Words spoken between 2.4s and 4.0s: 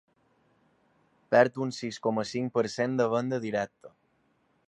per cent de venda directa.